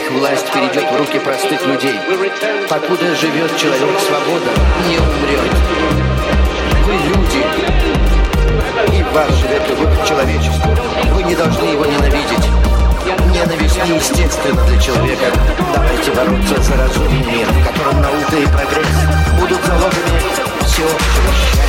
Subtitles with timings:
[0.00, 1.94] их власть перейдет в руки простых людей.
[2.68, 4.50] Покуда живет человек, свобода
[4.88, 5.52] не умрет.
[6.86, 7.44] Вы люди,
[8.96, 10.70] и в вас живет любовь к человечеству.
[11.14, 12.48] Вы не должны его ненавидеть.
[13.32, 15.26] Ненависть неестественна для человека.
[15.74, 18.88] Давайте бороться за разумный мир, в котором наука и прогресс
[19.38, 20.20] будут заложены
[20.66, 21.59] всеобщего счастья.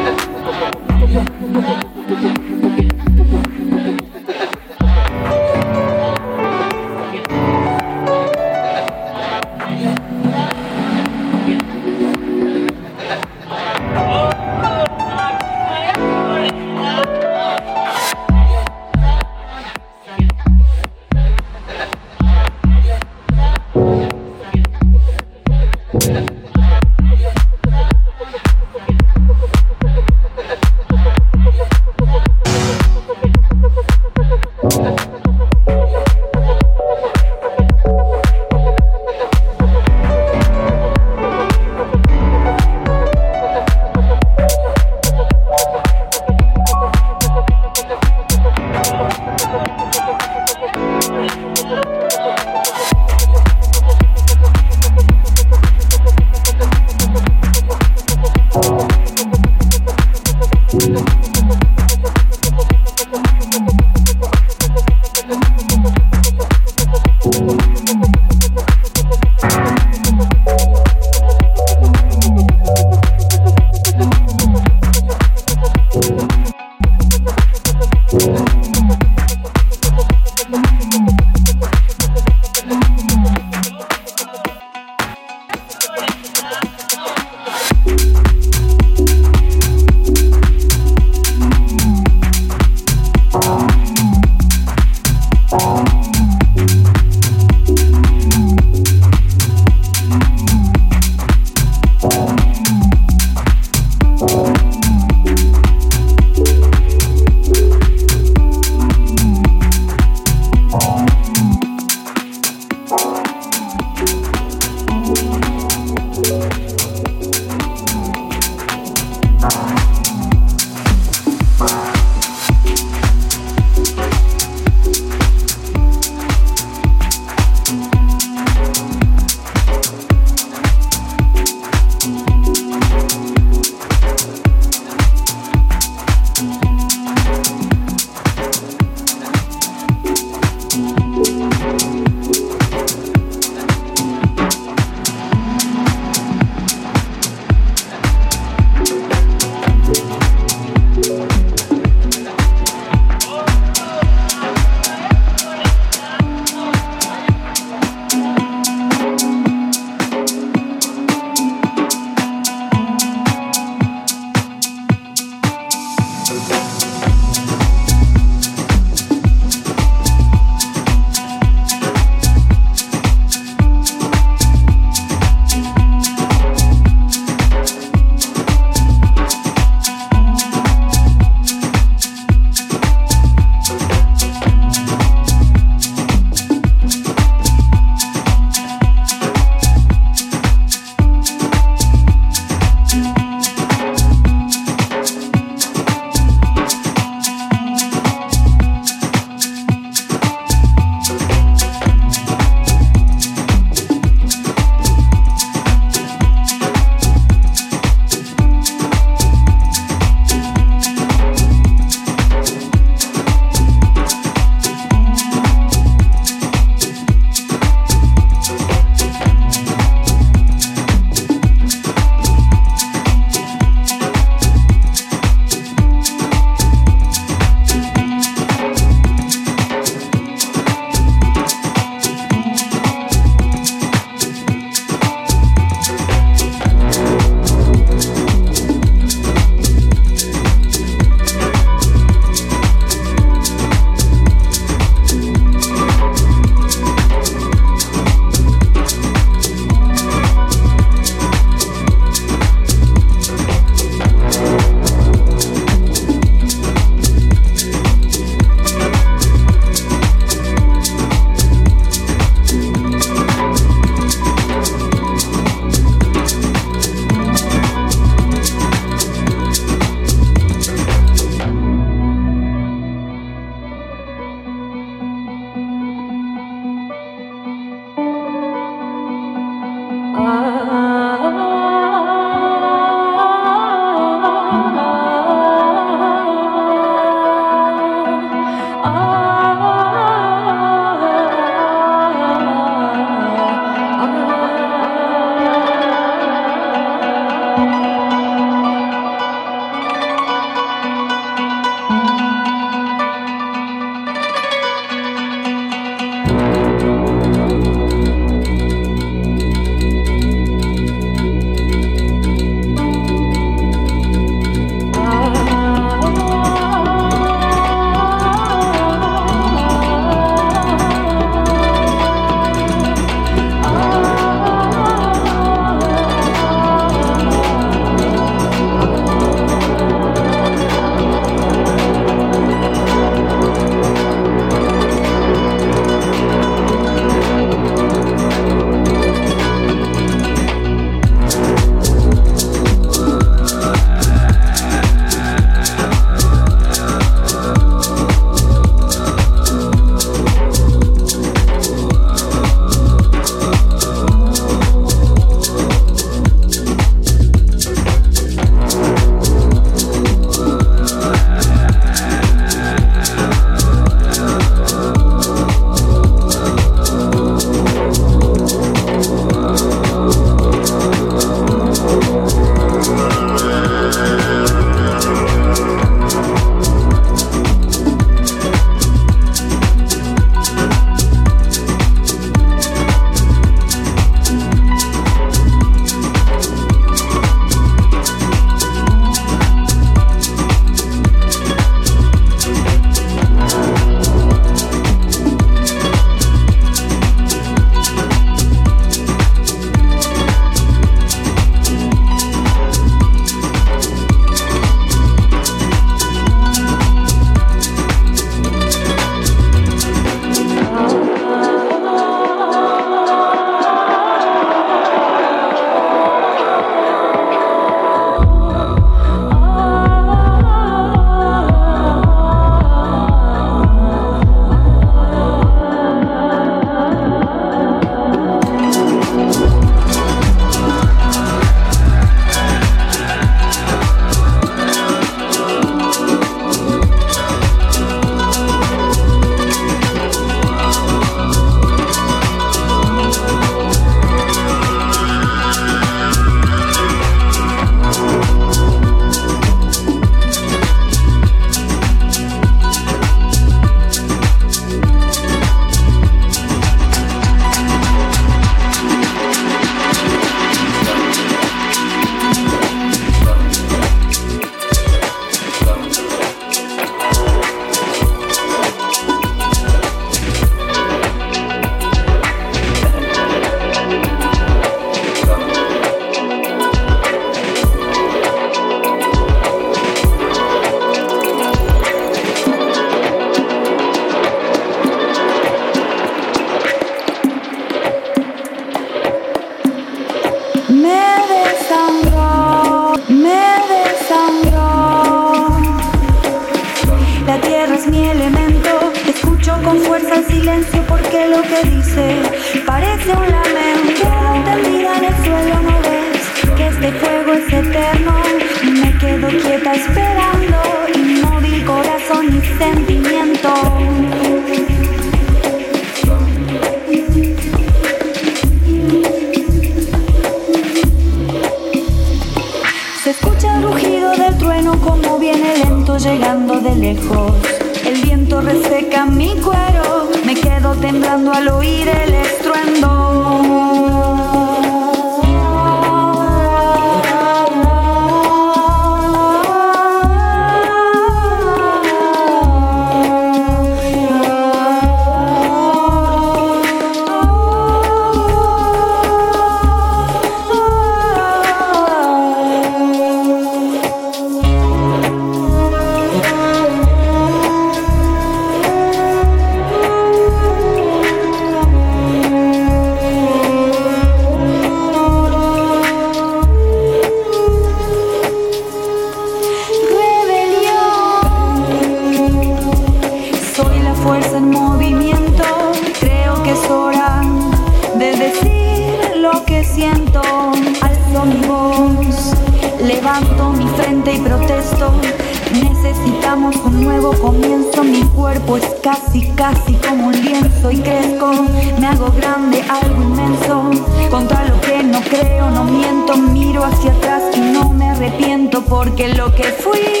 [588.46, 591.32] cuerpo es casi, casi como un lienzo y crezco,
[591.78, 593.70] me hago grande, algo inmenso,
[594.10, 599.08] contra lo que no creo, no miento, miro hacia atrás y no me arrepiento porque
[599.08, 600.00] lo que fui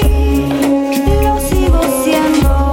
[1.22, 2.71] lo sigo siendo.